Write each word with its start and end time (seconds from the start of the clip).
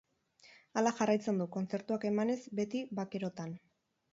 Hala 0.81 0.93
jarraitzen 0.99 1.37
du, 1.43 1.47
kontzertuak 1.57 2.07
emanez, 2.11 2.39
beti 2.61 2.83
bakerotan. 3.03 3.55